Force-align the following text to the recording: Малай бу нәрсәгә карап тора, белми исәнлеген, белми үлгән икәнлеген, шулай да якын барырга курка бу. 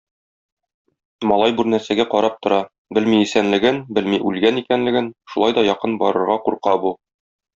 Малай 1.31 1.51
бу 1.59 1.65
нәрсәгә 1.73 2.05
карап 2.13 2.39
тора, 2.45 2.57
белми 2.99 3.19
исәнлеген, 3.25 3.79
белми 3.99 4.21
үлгән 4.31 4.59
икәнлеген, 4.63 5.13
шулай 5.35 5.57
да 5.59 5.67
якын 5.69 5.97
барырга 6.05 6.41
курка 6.49 6.77
бу. 6.87 6.97